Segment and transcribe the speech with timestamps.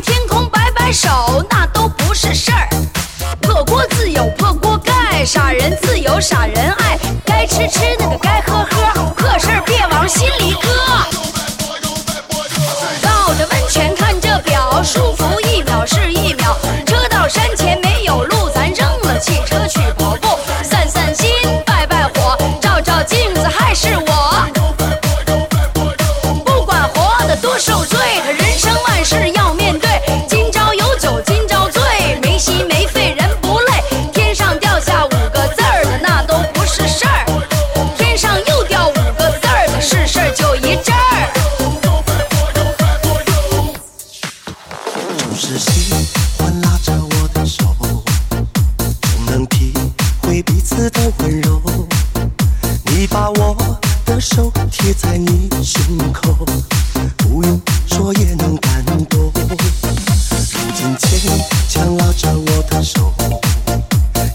[0.00, 2.68] 天空摆摆手，那都不是事儿。
[3.42, 6.98] 破锅自有破锅盖，傻人自有傻人爱。
[7.24, 10.89] 该吃吃那个该喝喝，破事儿别往心里搁。
[45.42, 45.90] 是喜
[46.36, 47.74] 欢拉着我的手，
[49.00, 49.72] 总能体
[50.20, 51.62] 会彼此的温柔。
[52.84, 53.56] 你把我
[54.04, 56.44] 的手贴在你胸口，
[57.16, 59.32] 不用说也能感动。
[59.32, 61.18] 如今牵
[61.70, 63.10] 强拉着我的手，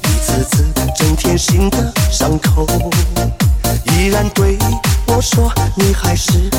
[0.01, 0.65] 一次次
[0.97, 2.65] 增添新的伤口，
[3.91, 4.57] 依然对
[5.05, 6.49] 我说你还是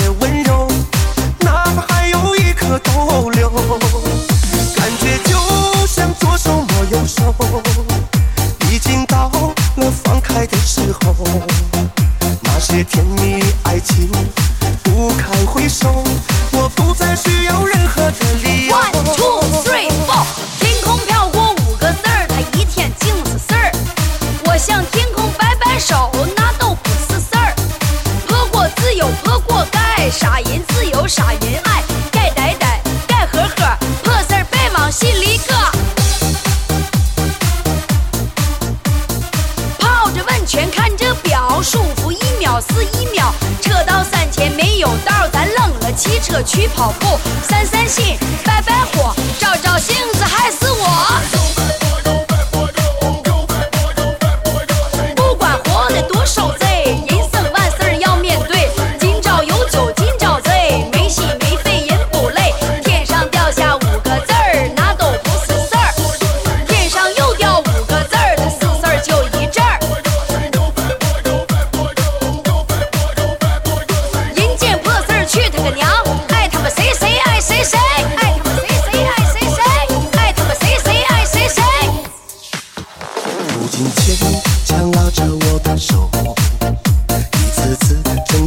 [0.00, 0.68] 的温柔，
[1.40, 3.48] 哪怕还有一刻逗留，
[4.76, 5.38] 感觉就
[5.86, 7.34] 像左手摸右手，
[8.70, 9.30] 已经到
[9.76, 11.14] 了放开的时候。
[12.42, 14.10] 那些甜蜜爱情
[14.82, 16.04] 不堪回首，
[31.10, 31.82] 啥人爱，
[32.12, 35.54] 该呆呆该呵呵，破事儿别往心里搁。
[39.76, 43.34] 泡着温泉看着表，舒服一秒是一秒。
[43.60, 51.59] 车到山前没有道，咱冷了骑车去跑步，散散心，败败火，照照镜子还是我。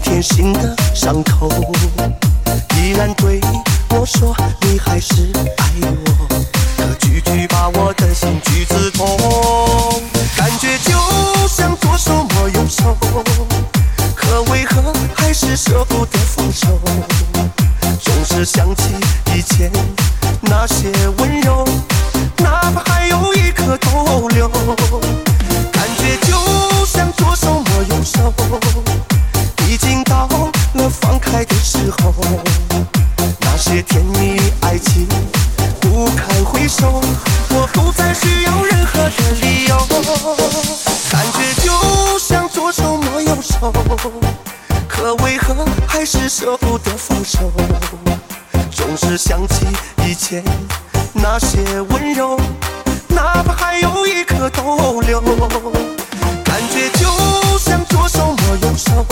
[0.04, 1.50] 增添新的伤口，
[2.76, 3.40] 依然对
[3.90, 6.28] 我说你还是爱我，
[6.78, 9.08] 可句句把我的心句刺痛，
[10.36, 12.98] 感觉就像左手摸右手，
[14.14, 16.68] 可为何还是舍不得放手？
[18.02, 18.84] 总是想起
[19.34, 19.72] 以前
[20.42, 21.66] 那些温柔，
[22.38, 24.50] 哪怕还有一刻逗留，
[31.34, 32.14] 了放开的时候。
[33.40, 35.08] 那些甜蜜爱情
[35.82, 37.02] 不堪回首，
[37.50, 39.78] 我不再需要任何的理由，
[41.10, 43.74] 感觉就像左手摸右手。
[44.88, 47.52] 可为何还是舍不得放手？
[48.72, 49.66] 总是想起
[50.06, 50.44] 以前
[51.14, 52.40] 那些温柔，
[53.08, 55.20] 哪怕还有一颗逗留，
[56.44, 59.06] 感觉就像左手摸右手